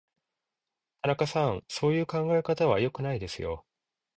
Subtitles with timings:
[1.03, 3.67] 田中さん、そういう考え方は良くないですよ。